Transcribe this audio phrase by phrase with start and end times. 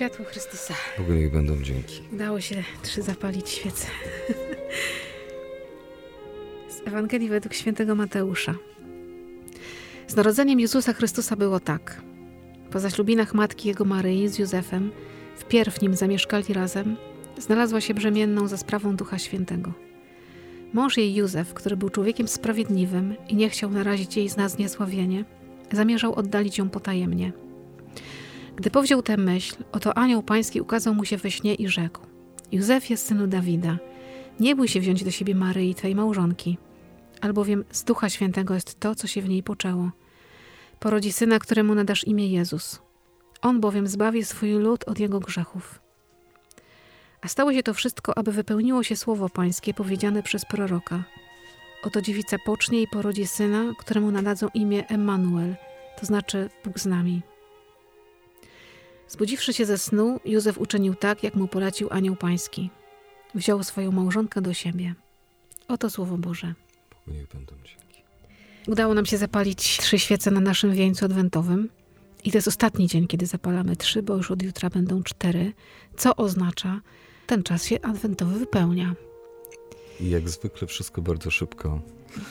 [0.00, 0.74] Światło Chrystusa.
[0.98, 2.00] Bogu niech będą dzięki.
[2.12, 3.86] Udało się trzy zapalić świece.
[6.68, 8.54] Z Ewangelii według świętego Mateusza.
[10.06, 12.02] Z narodzeniem Jezusa Chrystusa było tak.
[12.70, 14.90] Po zaślubinach matki jego Maryi z Józefem,
[15.36, 16.96] wpierw nim zamieszkali razem,
[17.38, 19.72] znalazła się brzemienną za sprawą Ducha Świętego.
[20.72, 25.24] Mąż jej Józef, który był człowiekiem sprawiedliwym i nie chciał narazić jej na zniesławienie,
[25.72, 27.32] zamierzał oddalić ją potajemnie.
[28.60, 32.00] Gdy powziął tę myśl, oto anioł pański ukazał mu się we śnie i rzekł:
[32.52, 33.78] Józefie, synu Dawida,
[34.40, 36.58] nie bój się wziąć do siebie Maryi, twej małżonki,
[37.20, 39.90] albowiem z Ducha Świętego jest to, co się w niej poczęło.
[40.80, 42.80] Porodzi syna, któremu nadasz imię Jezus.
[43.42, 45.80] On bowiem zbawi swój lud od jego grzechów.
[47.20, 51.04] A stało się to wszystko, aby wypełniło się słowo pańskie powiedziane przez proroka.
[51.82, 55.54] Oto dziewica pocznie i porodzi syna, któremu nadadzą imię Emmanuel,
[56.00, 57.29] to znaczy Bóg z nami.
[59.10, 62.70] Zbudziwszy się ze snu, Józef uczynił tak, jak mu polecił anioł pański.
[63.34, 64.94] Wziął swoją małżonkę do siebie.
[65.68, 66.54] Oto słowo Boże.
[67.06, 68.02] Niech będą dzięki.
[68.66, 71.68] Udało nam się zapalić trzy świece na naszym wieńcu adwentowym.
[72.24, 75.52] I to jest ostatni dzień, kiedy zapalamy trzy, bo już od jutra będą cztery,
[75.96, 76.80] co oznacza,
[77.26, 78.94] ten czas się adwentowy wypełnia.
[80.00, 81.80] I jak zwykle wszystko bardzo szybko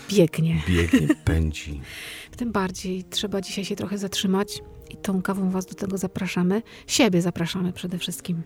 [0.09, 0.61] Biegnie.
[0.67, 1.81] biegnie, pędzi.
[2.37, 6.61] Tym bardziej trzeba dzisiaj się trochę zatrzymać i tą kawą was do tego zapraszamy.
[6.87, 8.41] Siebie zapraszamy przede wszystkim.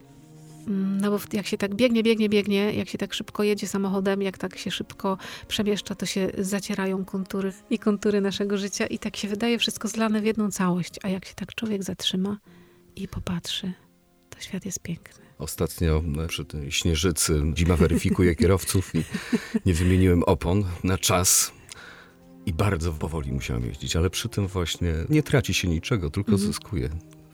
[0.68, 4.22] Mm, No bo jak się tak biegnie, biegnie, biegnie, jak się tak szybko jedzie samochodem,
[4.22, 9.18] jak tak się szybko przemieszcza, to się zacierają kontury i kontury naszego życia i tak
[9.18, 10.94] się wydaje wszystko zlane w jedną całość.
[11.04, 12.38] A jak się tak człowiek zatrzyma
[12.96, 13.74] i popatrzy,
[14.30, 15.24] to świat jest piękny.
[15.38, 19.04] Ostatnio e, przy śnieżycy zima weryfikuje kierowców i
[19.66, 21.52] nie wymieniłem opon na czas.
[22.46, 26.48] I bardzo powoli musiałem jeździć, ale przy tym właśnie nie traci się niczego, tylko Mhm.
[26.54, 26.90] zyskuje.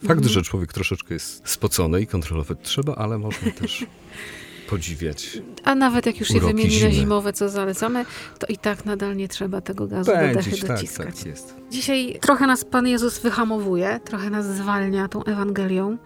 [0.08, 3.86] Fakt, że człowiek troszeczkę jest spocony i kontrolować trzeba, ale można też
[4.70, 5.38] podziwiać.
[5.64, 8.06] A nawet jak już się Uroki wymieni na zimowe, co zalecamy,
[8.40, 11.16] to i tak nadal nie trzeba tego gazu do dechy Pędzić, tak, dociskać.
[11.18, 11.56] tak jest.
[11.72, 15.98] Dzisiaj trochę nas Pan Jezus wyhamowuje, trochę nas zwalnia tą Ewangelią,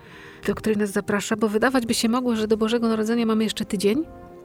[0.47, 3.65] do której nas zaprasza, bo wydawać by się mogło, że do Bożego Narodzenia mamy jeszcze
[3.65, 4.03] tydzień,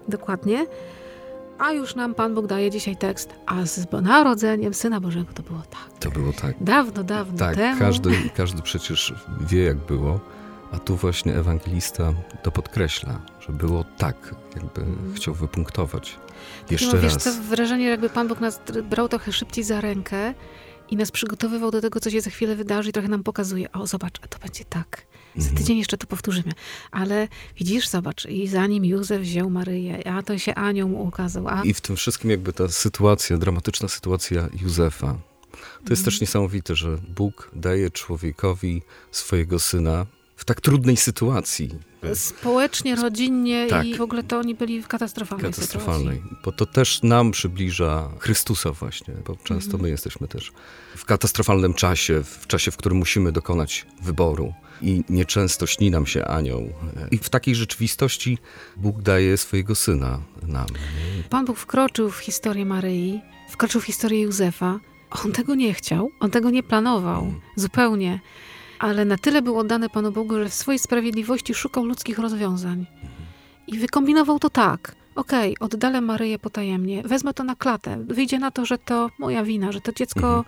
[0.08, 0.66] dokładnie,
[1.58, 5.62] a już nam Pan Bóg daje dzisiaj tekst, a z narodzeniem Syna Bożego to było
[5.70, 5.98] tak.
[6.00, 6.56] To było tak.
[6.60, 7.78] Dawno, dawno Tak, temu.
[7.78, 10.20] każdy, każdy przecież wie, jak było,
[10.72, 16.16] a tu właśnie ewangelista to podkreśla, że było tak, jakby chciał wypunktować.
[16.70, 17.24] Jeszcze no, wiesz raz.
[17.24, 20.34] co, wrażenie, jakby Pan Bóg nas brał trochę szybciej za rękę
[20.90, 23.86] i nas przygotowywał do tego, co się za chwilę wydarzy i trochę nam pokazuje, o
[23.86, 25.02] zobacz, a to będzie tak.
[25.38, 25.56] Za Mhm.
[25.56, 26.52] tydzień jeszcze to powtórzymy.
[26.90, 31.62] Ale widzisz, zobacz, i zanim Józef wziął Maryję, a to się anioł mu ukazał, a
[31.64, 35.18] I w tym wszystkim jakby ta sytuacja, dramatyczna sytuacja Józefa.
[35.52, 36.04] To jest Mhm.
[36.04, 40.06] też niesamowite, że Bóg daje człowiekowi swojego syna
[40.36, 41.70] w tak trudnej sytuacji.
[42.14, 43.86] Społecznie, rodzinnie Tak.
[43.86, 48.72] i w ogóle to oni byli w katastrofalnej, katastrofalnej, bo to też nam przybliża Chrystusa
[48.72, 49.82] właśnie, bo często Mhm.
[49.82, 50.52] my jesteśmy też
[50.96, 56.24] w katastrofalnym czasie, w czasie, w którym musimy dokonać wyboru i nieczęsto śni nam się
[56.24, 56.72] anioł.
[57.10, 58.38] I w takiej rzeczywistości
[58.76, 60.66] Bóg daje swojego Syna nam.
[61.30, 63.20] Pan Bóg wkroczył w historię Maryi,
[63.50, 64.80] wkroczył w historię Józefa.
[65.24, 67.40] On tego nie chciał, on tego nie planował, Mhm.
[67.56, 68.20] zupełnie.
[68.78, 72.86] Ale na tyle był oddany Panu Bogu, że w swojej sprawiedliwości szukał ludzkich rozwiązań.
[73.66, 74.94] I wykombinował to tak.
[75.14, 78.04] Okej, oddalę Maryję potajemnie, wezmę to na klatę.
[78.04, 80.44] Wyjdzie na to, że to moja wina, że to dziecko Mhm.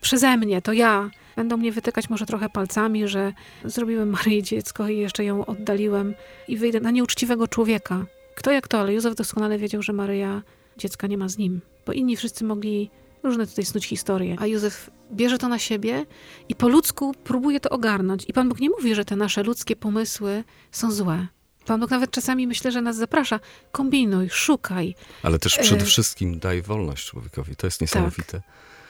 [0.00, 1.10] przeze mnie, to ja.
[1.36, 3.32] Będą mnie wytykać może trochę palcami, że
[3.64, 6.14] zrobiłem Maryi dziecko i jeszcze ją oddaliłem
[6.48, 8.06] i wyjdę na nieuczciwego człowieka.
[8.34, 10.42] Kto jak to, ale Józef doskonale wiedział, że Maryja
[10.76, 12.90] dziecka nie ma z nim, bo inni wszyscy mogli
[13.22, 14.36] różne tutaj snuć historie.
[14.40, 16.06] A Józef bierze to na siebie
[16.48, 18.24] i po ludzku próbuje to ogarnąć.
[18.28, 21.26] I Pan Bóg nie mówi, że te nasze ludzkie pomysły są złe.
[21.66, 23.40] Pan Bóg nawet czasami myślę, że nas zaprasza.
[23.72, 24.94] Kombinuj, szukaj.
[25.22, 25.84] Ale też przede E.
[25.86, 27.56] wszystkim daj wolność człowiekowi.
[27.56, 28.42] To jest niesamowite.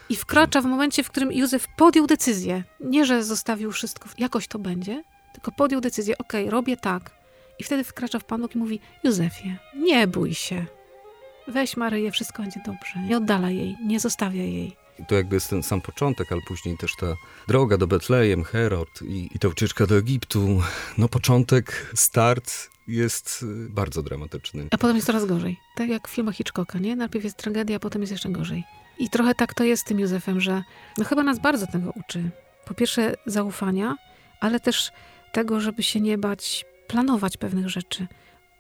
[0.09, 2.65] I wkracza w momencie, w którym Józef podjął decyzję.
[2.81, 5.03] Nie, że zostawił wszystko, jakoś to będzie,
[5.33, 7.11] tylko podjął decyzję, okej, robię tak.
[7.59, 10.67] I wtedy wkracza w Pan Bóg i mówi, Józefie, nie bój się.
[11.49, 13.01] Weź Maryję, wszystko będzie dobrze.
[13.09, 14.77] Nie oddalaj jej, nie zostawiaj jej.
[14.99, 17.07] I to jakby jest ten sam początek, ale później też ta
[17.49, 20.63] droga do Betlejem, Herod i, i ta ucieczka do Egiptu.
[20.99, 24.67] No początek, start jest y, bardzo dramatyczny.
[24.71, 25.57] A potem jest coraz gorzej.
[25.77, 26.97] Tak jak w filmach Hitchcocka, nie?
[26.97, 28.65] Najpierw jest tragedia, a potem jest jeszcze gorzej.
[28.99, 30.63] I trochę tak to jest z tym Józefem, że
[30.99, 32.31] no chyba nas bardzo tego uczy.
[32.65, 33.97] Po pierwsze zaufania,
[34.41, 34.91] ale też
[35.33, 38.07] tego, żeby się nie bać planować pewnych rzeczy,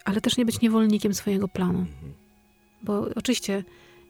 [0.04, 1.86] ale też nie być niewolnikiem swojego planu.
[2.82, 3.64] Bo oczywiście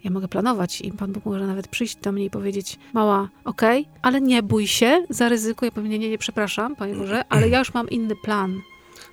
[0.04, 3.80] Ja mogę planować i Pan Bóg może nawet przyjść do mnie i powiedzieć, mała, okej,
[3.82, 5.66] okay, ale nie bój się, zaryzykuj.
[5.66, 8.60] Ja powiem, nie, nie, nie, przepraszam, Panie Boże, ale ja już mam inny plan.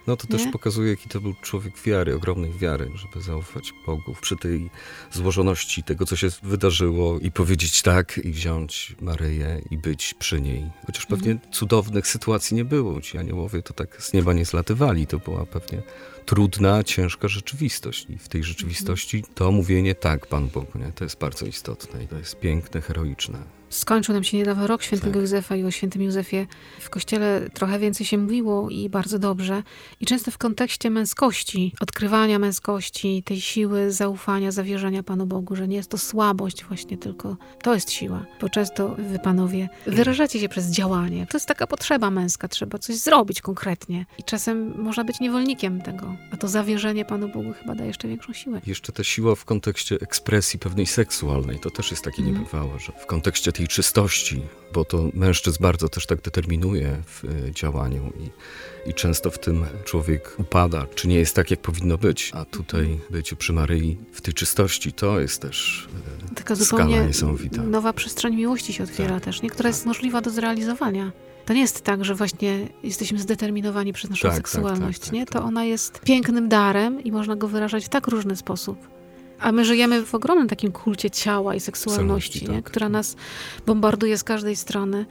[0.08, 0.38] No to Nie?
[0.38, 4.70] też pokazuje, jaki to był człowiek wiary, ogromnej wiary, żeby zaufać Bogu przy tej
[5.12, 10.70] złożoności tego, co się wydarzyło i powiedzieć tak i wziąć Maryję i być przy niej.
[10.86, 13.02] Chociaż pewnie cudownych sytuacji nie było.
[13.02, 15.08] Ci aniołowie to tak z nieba nie zlatywali.
[15.08, 15.82] To była pewnie
[16.26, 18.06] trudna, ciężka rzeczywistość.
[18.10, 20.92] I w tej rzeczywistości to mówienie tak, Pan Bóg, nie?
[20.96, 23.59] to jest bardzo istotne i to jest piękne, heroiczne.
[23.70, 25.22] Skończył nam się niedawno rok świętego Tak.
[25.22, 26.48] Józefa i o świętym Józefie
[26.80, 29.64] w kościele trochę więcej się mówiło i bardzo dobrze.
[30.02, 35.76] I często w kontekście męskości, odkrywania męskości, tej siły zaufania, zawierzenia Panu Bogu, że nie
[35.76, 38.26] jest to słabość właśnie, tylko to jest siła.
[38.42, 41.28] Bo często wy panowie wyrażacie się przez działanie.
[41.30, 44.06] To jest taka potrzeba męska, trzeba coś zrobić konkretnie.
[44.18, 46.16] I czasem można być niewolnikiem tego.
[46.32, 48.62] A to zawierzenie Panu Bogu chyba daje jeszcze większą siłę.
[48.66, 52.38] Jeszcze ta siła w kontekście ekspresji pewnej seksualnej, to też jest takie Mhm.
[52.38, 54.42] niebywałe, że w kontekście tej czystości,
[54.74, 59.66] bo to mężczyzn bardzo też tak determinuje w y, działaniu i, i często w tym
[59.86, 62.32] człowiek upada, czy nie jest tak, jak powinno być.
[62.36, 65.88] A tutaj bycie przy Maryi w tej czystości, to jest też
[66.32, 67.64] y, Taka skala niesamowita.
[67.64, 69.50] nowa przestrzeń miłości się otwiera Tak, też, nie?
[69.50, 71.12] która jest możliwa do zrealizowania.
[71.46, 75.14] To nie jest tak, że właśnie jesteśmy zdeterminowani przez naszą Tak, tak, seksualność, tak, tak,
[75.14, 75.26] nie?
[75.26, 75.34] tak.
[75.42, 78.99] To ona jest pięknym darem i można go wyrażać w tak różny sposób.
[79.40, 82.64] A my żyjemy w ogromnym takim kulcie ciała i seksualności, tak.
[82.64, 83.16] która nas
[83.66, 85.06] bombarduje z każdej strony.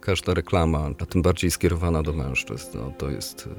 [0.00, 3.50] Każda reklama, a tym bardziej skierowana do mężczyzn, no, to jest y,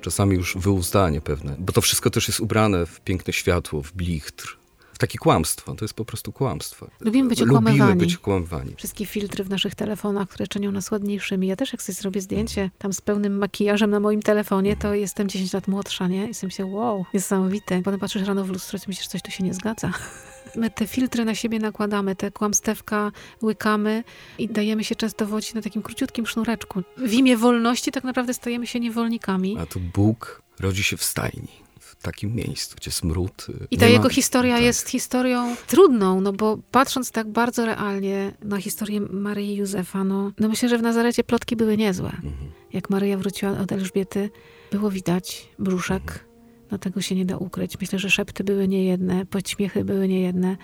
[0.00, 4.58] czasami już wyuzdanie pewne, bo to wszystko też jest ubrane w piękne światło, w blichtr,
[4.96, 5.74] w takie kłamstwo.
[5.74, 6.88] To jest po prostu kłamstwo.
[7.00, 8.00] Lubimy być Lubimy okłamywani.
[8.00, 8.74] być okłamywani.
[8.76, 11.46] Wszystkie filtry w naszych telefonach, które czynią nas ładniejszymi.
[11.46, 15.28] Ja też jak sobie zrobię zdjęcie tam z pełnym makijażem na moim telefonie, to jestem
[15.28, 16.26] 10 lat młodsza, nie?
[16.26, 17.82] Jestem się, wow, niesamowite.
[17.82, 19.92] Potem patrzysz rano w lustro i myślisz, coś tu się nie zgadza.
[20.56, 24.04] My te filtry na siebie nakładamy, te kłamstewka łykamy
[24.38, 26.82] i dajemy się często wodzić na takim króciutkim sznureczku.
[26.96, 29.56] W imię wolności tak naprawdę stajemy się niewolnikami.
[29.58, 31.52] A tu Bóg rodzi się w stajni,
[31.98, 33.46] w takim miejscu, gdzie smród.
[33.48, 34.64] y, I ta jego ma- historia tak.
[34.64, 40.48] jest historią trudną, no bo patrząc tak bardzo realnie na historię Maryi Józefa, no, no
[40.48, 42.08] myślę, że w Nazarecie plotki były niezłe.
[42.08, 42.50] Mhm.
[42.72, 44.30] Jak Maryja wróciła od Elżbiety,
[44.72, 46.24] było widać brzuszek,
[46.70, 47.80] no tego się nie da ukryć.
[47.80, 50.56] Myślę, że szepty były niejedne, podśmiechy były niejedne.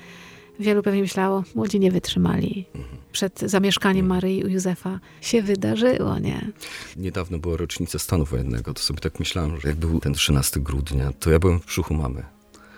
[0.60, 2.64] Wielu pewnie myślało, młodzi nie wytrzymali.
[3.12, 6.50] Przed zamieszkaniem Maryi u Józefa się wydarzyło, nie?
[6.96, 11.12] Niedawno była rocznica stanu wojennego, to sobie tak myślałem, że jak był ten 13 grudnia,
[11.20, 12.22] to ja byłem w brzuchu mamy.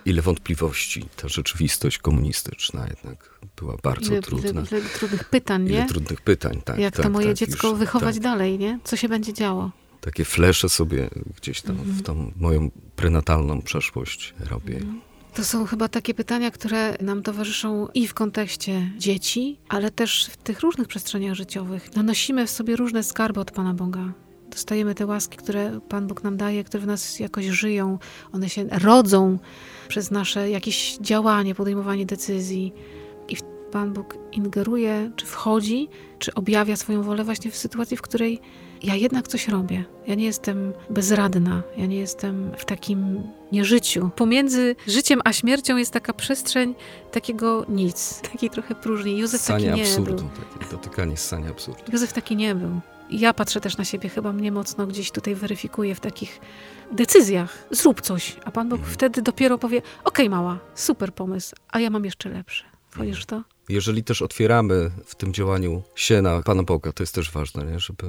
[0.05, 4.49] Ile wątpliwości, ta rzeczywistość komunistyczna jednak była bardzo Ile, trudna.
[4.49, 5.85] ile, ile trudnych pytań, Ile nie?
[5.87, 6.79] trudnych pytań, tak.
[6.79, 8.23] Jak tak, to moje tak, dziecko już, wychować tak.
[8.23, 8.79] dalej, nie?
[8.83, 9.71] Co się będzie działo?
[10.01, 11.95] Takie flesze sobie gdzieś tam Mhm.
[11.97, 14.79] w tą moją prenatalną przeszłość robię.
[15.35, 20.37] To są chyba takie pytania, które nam towarzyszą i w kontekście dzieci, ale też w
[20.37, 21.89] tych różnych przestrzeniach życiowych.
[21.95, 24.13] No, nosimy w sobie różne skarby od Pana Boga.
[24.49, 27.99] Dostajemy te łaski, które Pan Bóg nam daje, które w nas jakoś żyją.
[28.31, 29.39] One się rodzą
[29.87, 32.73] przez nasze jakieś działanie, podejmowanie decyzji.
[33.75, 35.89] Pan Bóg ingeruje, czy wchodzi,
[36.19, 38.39] czy objawia swoją wolę właśnie w sytuacji, w której
[38.83, 39.83] ja jednak coś robię.
[40.07, 44.09] Ja nie jestem bezradna, ja nie jestem w takim nieżyciu.
[44.15, 46.75] Pomiędzy życiem a śmiercią jest taka przestrzeń
[47.11, 49.17] takiego nic, takiej trochę próżni.
[49.17, 50.29] Józef Sanie taki nie absurdu, był.
[50.59, 51.81] takie dotykanie ssania absurdu.
[51.91, 52.79] Józef taki nie był.
[53.09, 56.39] Ja patrzę też na siebie, chyba mnie mocno gdzieś tutaj weryfikuje w takich
[56.91, 57.67] decyzjach.
[57.71, 58.93] Zrób coś, a Pan Bóg Mhm.
[58.93, 62.63] wtedy dopiero powie: Okej, mała, super pomysł, a ja mam jeszcze lepszy.
[62.89, 63.43] Wchodzisz w to?
[63.69, 67.79] Jeżeli też otwieramy w tym działaniu się na Pana Boga, to jest też ważne, nie?
[67.79, 68.03] żeby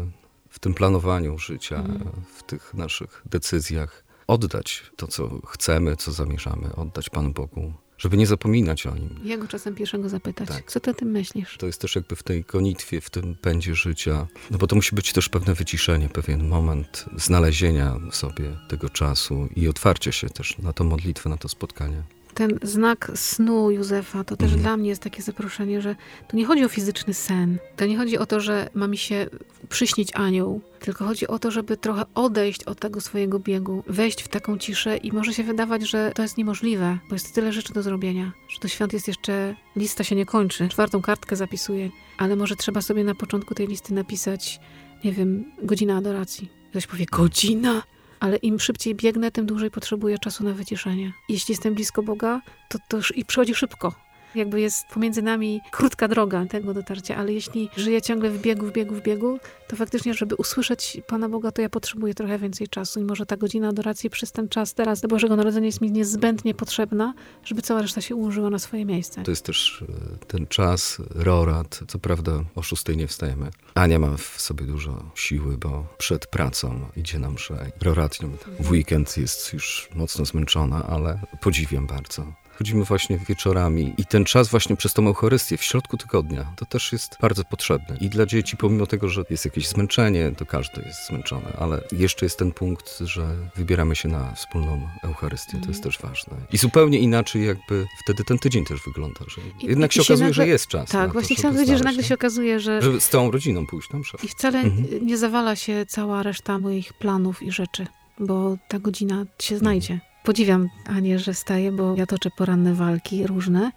[0.51, 2.11] w tym planowaniu życia, Mhm.
[2.37, 8.27] w tych naszych decyzjach oddać to, co chcemy, co zamierzamy, oddać Panu Bogu, żeby nie
[8.27, 9.21] zapominać o Nim.
[9.25, 10.71] Jego czasem pierwszego zapytać, Tak.
[10.71, 11.57] co ty o tym myślisz?
[11.59, 14.95] To jest też jakby w tej gonitwie, w tym pędzie życia, no bo to musi
[14.95, 20.73] być też pewne wyciszenie, pewien moment znalezienia sobie tego czasu i otwarcia się też na
[20.73, 22.03] tą modlitwę, na to spotkanie.
[22.37, 24.63] Ten znak snu Józefa to też Mhm.
[24.63, 25.97] dla mnie jest takie zaproszenie, że
[26.29, 27.59] tu nie chodzi o fizyczny sen.
[27.77, 29.27] To nie chodzi o to, że ma mi się
[29.69, 34.29] przyśnić anioł, tylko chodzi o to, żeby trochę odejść od tego swojego biegu, wejść w
[34.29, 37.83] taką ciszę i może się wydawać, że to jest niemożliwe, bo jest tyle rzeczy do
[37.83, 42.57] zrobienia, że do świąt jest jeszcze, lista się nie kończy, czwartą kartkę zapisuję, ale może
[42.57, 44.61] trzeba sobie na początku tej listy napisać,
[45.05, 46.49] nie wiem, godzina adoracji.
[46.71, 47.83] Ktoś powie, godzina?
[48.21, 51.13] Ale im szybciej biegnę, tym dłużej potrzebuję czasu na wyciszenie.
[51.29, 52.41] Jeśli jestem blisko Boga,
[52.89, 54.06] to już i przychodzi szybko.
[54.37, 58.73] Jakby jest pomiędzy nami krótka droga tego dotarcia, ale jeśli żyję ciągle w biegu, w
[58.73, 59.39] biegu, w biegu,
[59.69, 63.37] to faktycznie, żeby usłyszeć Pana Boga, to ja potrzebuję trochę więcej czasu i może ta
[63.37, 67.15] godzina adoracji przez ten czas teraz do Bożego Narodzenia jest mi niezbędnie potrzebna,
[67.45, 69.23] żeby cała reszta się ułożyła na swoje miejsce.
[69.23, 71.81] To jest też e, ten czas, rorat.
[71.89, 73.51] Co prawda o szóstej nie wstajemy.
[73.75, 77.71] Ania ma w sobie dużo siły, bo przed pracą idzie na mszę.
[77.83, 82.46] Roratnią w weekend jest już mocno zmęczona, ale podziwiam bardzo.
[82.59, 86.93] Chodzimy właśnie wieczorami i ten czas właśnie przez tą Eucharystię w środku tygodnia to też
[86.93, 87.97] jest bardzo potrzebny.
[88.01, 92.27] I dla dzieci, pomimo tego, że jest jakieś zmęczenie, to każdy jest zmęczony, ale jeszcze
[92.27, 95.59] jest ten punkt, że wybieramy się na wspólną Eucharystię.
[95.63, 96.37] To jest też ważne.
[96.53, 100.13] I zupełnie inaczej jakby wtedy ten tydzień też wygląda, że I- jednak i się się
[100.13, 100.91] okazuje, nagle- że jest czas.
[100.91, 103.67] Tak, to, właśnie żeby chciałam powiedzieć, że nagle się okazuje, że Żeby z całą rodziną
[103.67, 104.19] pójść na mszę.
[104.23, 105.07] i wcale Mhm.
[105.07, 107.87] nie zawala się cała reszta moich planów i rzeczy,
[108.21, 110.01] bo ta godzina się znajdzie.
[110.27, 113.71] Podziwiam Anię, że staje, bo ja toczę poranne walki różne.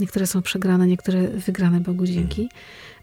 [0.00, 2.48] Niektóre są przegrane, niektóre wygrane Bogu dzięki.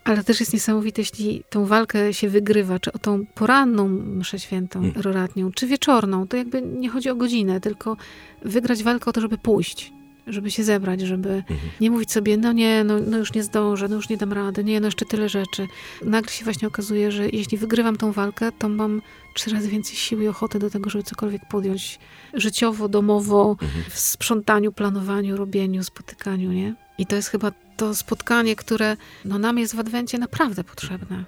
[0.03, 4.79] Ale też jest niesamowite, jeśli tą walkę się wygrywa, czy o tą poranną mszę świętą,
[4.79, 5.01] Mhm.
[5.03, 7.97] roratnią, czy wieczorną, to jakby nie chodzi o godzinę, tylko
[8.45, 9.93] wygrać walkę o to, żeby pójść,
[10.27, 11.59] żeby się zebrać, żeby Mhm.
[11.81, 14.63] nie mówić sobie, no nie, no, no już nie zdążę, no już nie dam rady,
[14.63, 15.67] nie, no jeszcze tyle rzeczy.
[16.05, 19.01] Nagle się właśnie okazuje, że jeśli wygrywam tą walkę, to mam
[19.35, 21.99] trzy razy więcej siły i ochoty do tego, żeby cokolwiek podjąć
[22.33, 23.83] życiowo, domowo, Mhm.
[23.89, 26.75] w sprzątaniu, planowaniu, robieniu, spotykaniu, nie?
[26.97, 31.23] I to jest chyba to spotkanie, które no, nam jest w Adwencie naprawdę potrzebne.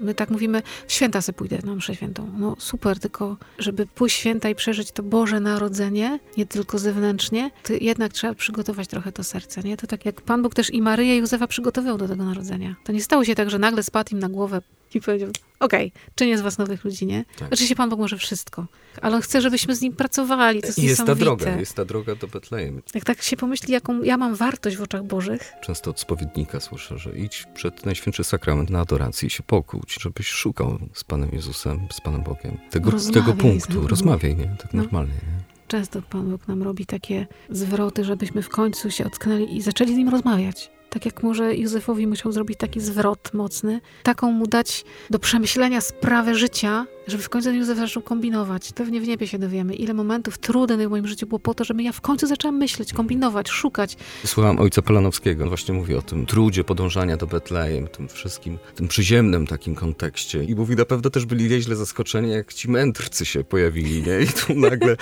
[0.00, 2.30] My tak mówimy, święta se pójdę na mszę świętą.
[2.38, 7.72] No super, tylko żeby pójść święta i przeżyć to Boże Narodzenie, nie tylko zewnętrznie, to
[7.80, 9.76] jednak trzeba przygotować trochę to serce, nie?
[9.76, 12.74] To tak jak Pan Bóg też i Maryję i Józefa przygotowywał do tego narodzenia.
[12.84, 14.62] To nie stało się tak, że nagle spadł im na głowę
[14.94, 15.30] i powiedział,
[15.60, 17.24] okej, czynię z was nowych ludzi, nie?
[17.38, 17.52] Tak.
[17.52, 18.66] Oczywiście Pan Bóg może wszystko,
[19.02, 22.14] ale On chce, żebyśmy z Nim pracowali, to jest jest ta droga, jest ta droga
[22.14, 22.82] do Betlejem.
[22.94, 26.98] Jak tak się pomyśli, jaką ja mam wartość w oczach Bożych, Często od spowiednika słyszę,
[26.98, 31.86] że idź przed Najświętszy Sakrament na adorację i się pokłóć, żebyś szukał z Panem Jezusem,
[31.92, 33.88] z Panem Bogiem tego, Rozmawiaj tego punktu.
[33.88, 34.56] Rozmawiaj, nie?
[34.58, 34.82] Tak No.
[34.82, 35.40] normalnie, nie?
[35.68, 39.96] często Pan Bóg nam robi takie zwroty, żebyśmy w końcu się ocknęli i zaczęli z
[39.96, 40.70] Nim rozmawiać.
[40.90, 46.34] Tak jak może Józefowi musiał zrobić taki zwrot mocny, taką mu dać do przemyślenia sprawę
[46.34, 48.72] życia, żeby w końcu Józef zaczął kombinować.
[48.72, 51.82] Pewnie w niebie się dowiemy, ile momentów trudnych w moim życiu było po to, żeby
[51.82, 53.96] ja w końcu zaczęłam myśleć, kombinować, szukać.
[54.26, 59.46] Słucham ojca Polanowskiego, właśnie mówi o tym trudzie podążania do Betlejem, tym wszystkim, tym przyziemnym
[59.46, 60.44] takim kontekście.
[60.44, 64.20] I mówi, na pewno też byli nieźle zaskoczeni, jak ci mędrcy się pojawili, nie?
[64.20, 64.96] I tu nagle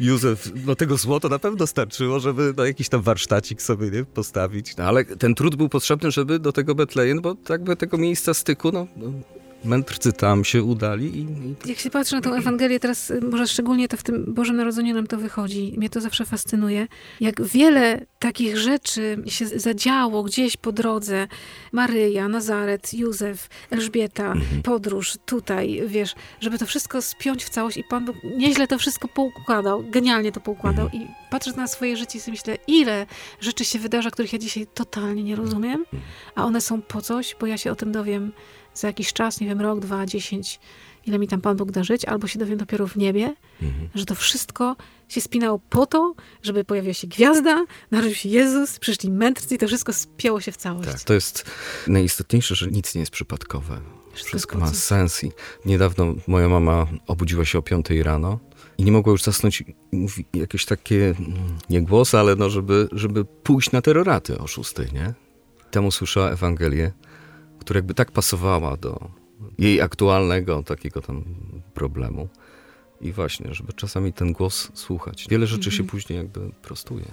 [0.00, 4.76] Józef, no tego złota na pewno starczyło, żeby no, jakiś tam warsztacik sobie nie, postawić.
[4.76, 8.34] No, ale ten trud był potrzebny, żeby do tego Betlejem, bo tak by tego miejsca
[8.34, 9.12] styku, no, no
[9.64, 13.46] mędrcy tam się udali i, i Jak się patrzy na tę Ewangelię teraz, y, może
[13.46, 15.74] szczególnie to w tym Bożym Narodzeniu nam to wychodzi.
[15.76, 16.86] Mnie to zawsze fascynuje.
[17.20, 21.28] Jak wiele takich rzeczy się zadziało gdzieś po drodze.
[21.72, 28.04] Maryja, Nazaret, Józef, Elżbieta, podróż tutaj, wiesz, żeby to wszystko spiąć w całość i Pan
[28.04, 32.32] Bóg nieźle to wszystko poukładał, genialnie to poukładał i patrzę na swoje życie i sobie
[32.32, 33.06] myślę, ile
[33.40, 35.84] rzeczy się wydarza, których ja dzisiaj totalnie nie rozumiem,
[36.34, 38.32] a one są po coś, bo ja się o tym dowiem
[38.74, 40.60] za jakiś czas, nie wiem, rok, dwa, dziesięć,
[41.06, 43.88] ile mi tam Pan Bóg da żyć, albo się dowiem dopiero w niebie, Mhm.
[43.94, 44.76] że to wszystko
[45.08, 49.66] się spinało po to, żeby pojawiła się gwiazda, narodził się Jezus, przyszli mędrcy i to
[49.66, 50.88] wszystko spięło się w całość.
[50.90, 51.44] Tak, to jest
[51.86, 53.80] najistotniejsze, że nic nie jest przypadkowe.
[54.12, 55.24] Wszystko Wszystko ma sens.
[55.24, 55.32] I
[55.64, 58.38] niedawno moja mama obudziła się o 5 rano
[58.78, 59.64] i nie mogła już zasnąć.
[59.92, 61.14] Mówi jakieś takie,
[61.70, 65.14] nie głosy, ale no, żeby, żeby pójść na terroraty o 6, nie?
[65.70, 66.92] Tam usłyszała Ewangelię,
[67.62, 69.10] która jakby tak pasowała do
[69.58, 71.24] jej aktualnego takiego tam
[71.74, 72.28] problemu.
[73.00, 75.26] I właśnie, żeby czasami ten głos słuchać.
[75.30, 77.04] Wiele rzeczy się później jakby prostuje.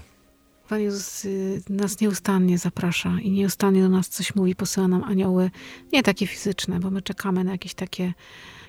[0.69, 5.51] Pan Jezus y, nas nieustannie zaprasza i nieustannie do nas coś mówi, posyła nam anioły,
[5.93, 8.13] nie takie fizyczne, bo my czekamy na jakieś takie,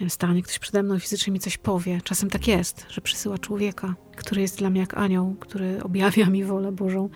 [0.08, 2.00] stanie ktoś przede mną fizycznie mi coś powie.
[2.04, 6.44] Czasem tak jest, że przysyła człowieka, który jest dla mnie jak anioł, który objawia mi
[6.44, 7.08] wolę Bożą.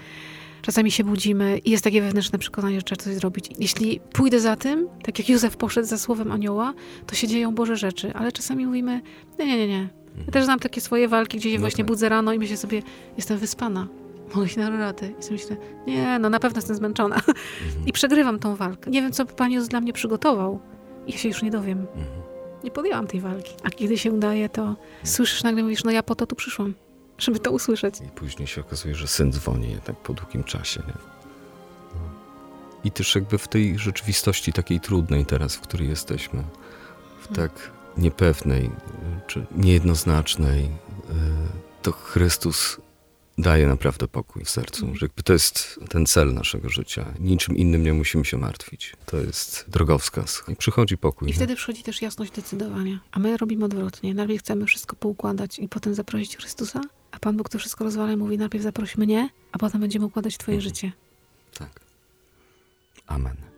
[0.64, 3.50] Czasami się budzimy i jest takie wewnętrzne przekonanie, że trzeba coś zrobić.
[3.58, 6.74] Jeśli pójdę za tym, tak jak Józef poszedł za słowem anioła,
[7.06, 9.00] to się dzieją Boże rzeczy, ale czasami mówimy,
[9.38, 9.88] nie, nie, nie, nie.
[10.26, 11.86] Ja też znam takie swoje walki, gdzie się No właśnie tak.
[11.86, 12.82] budzę rano i myślę sobie,
[13.16, 13.88] jestem wyspana,
[14.34, 15.14] mogę iść na roraty.
[15.20, 15.56] I sobie myślę,
[15.86, 17.20] nie, no na pewno jestem zmęczona.
[17.86, 18.90] I przegrywam tą walkę.
[18.90, 20.60] Nie wiem, co Pan Jezus dla mnie przygotował.
[21.06, 21.86] I ja się już nie dowiem.
[22.64, 23.54] Nie podjęłam tej walki.
[23.62, 26.74] A kiedy się udaje, to słyszysz nagle, mówisz, no ja po to tu przyszłam,
[27.18, 27.94] żeby to usłyszeć.
[28.00, 29.78] I później się okazuje, że syn dzwoni nie?
[29.78, 30.82] tak po długim czasie.
[30.86, 30.94] Nie?
[32.84, 36.44] I też jakby w tej rzeczywistości takiej trudnej teraz, w której jesteśmy,
[37.20, 37.36] w hmm.
[37.36, 38.70] tak niepewnej
[39.26, 40.70] czy niejednoznacznej, e,
[41.82, 42.80] to Chrystus
[43.38, 44.80] daje naprawdę pokój w sercu.
[44.80, 44.96] Hmm.
[44.96, 47.14] Że to jest ten cel naszego życia.
[47.20, 48.96] Niczym innym nie musimy się martwić.
[49.06, 50.42] To jest drogowskaz.
[50.48, 51.30] I przychodzi pokój.
[51.30, 53.00] I wtedy przychodzi też jasność decydowania.
[53.12, 54.14] A my robimy odwrotnie.
[54.14, 56.80] Najpierw chcemy wszystko poukładać i potem zaprosić Chrystusa,
[57.14, 60.38] a Pan Bóg to wszystko rozwala i mówi, najpierw zaproś mnie, a potem będziemy układać
[60.38, 60.70] Twoje mhm.
[60.70, 60.92] życie.
[61.58, 61.80] Tak.
[63.06, 63.53] Amen.